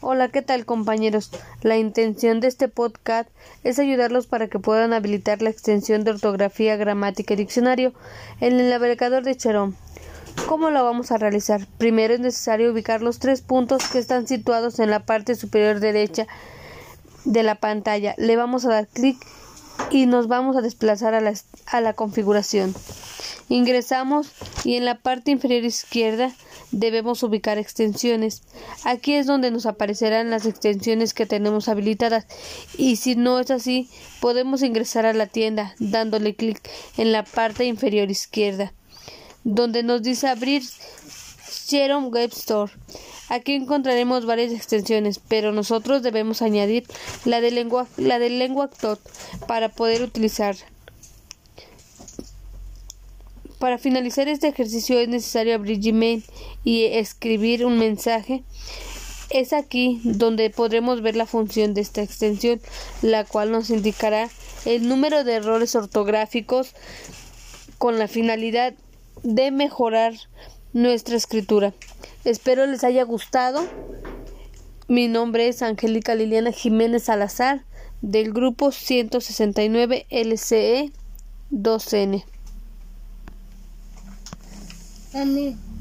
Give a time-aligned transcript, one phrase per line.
[0.00, 1.30] Hola, ¿qué tal compañeros?
[1.62, 3.28] La intención de este podcast
[3.62, 7.94] es ayudarlos para que puedan habilitar la extensión de ortografía, gramática y diccionario
[8.40, 9.76] en el navegador de Cherón.
[10.46, 11.66] ¿Cómo lo vamos a realizar?
[11.78, 16.26] Primero es necesario ubicar los tres puntos que están situados en la parte superior derecha
[17.24, 18.14] de la pantalla.
[18.18, 19.16] Le vamos a dar clic
[19.90, 21.32] y nos vamos a desplazar a la,
[21.66, 22.74] a la configuración.
[23.48, 24.28] Ingresamos
[24.64, 26.32] y en la parte inferior izquierda
[26.70, 28.42] debemos ubicar extensiones.
[28.84, 32.26] Aquí es donde nos aparecerán las extensiones que tenemos habilitadas
[32.76, 33.88] y si no es así
[34.20, 36.60] podemos ingresar a la tienda dándole clic
[36.96, 38.72] en la parte inferior izquierda
[39.44, 42.72] donde nos dice abrir Xerox Web Store.
[43.28, 46.84] Aquí encontraremos varias extensiones, pero nosotros debemos añadir
[47.24, 48.18] la de lengua, la
[49.46, 50.56] para poder utilizar.
[53.64, 56.22] Para finalizar este ejercicio es necesario abrir Gmail
[56.64, 58.44] y escribir un mensaje.
[59.30, 62.60] Es aquí donde podremos ver la función de esta extensión,
[63.00, 64.28] la cual nos indicará
[64.66, 66.74] el número de errores ortográficos
[67.78, 68.74] con la finalidad
[69.22, 70.12] de mejorar
[70.74, 71.72] nuestra escritura.
[72.26, 73.66] Espero les haya gustado.
[74.88, 77.64] Mi nombre es Angélica Liliana Jiménez Salazar
[78.02, 80.92] del grupo 169 LCE
[81.50, 82.24] 2N.
[85.14, 85.73] 嗯。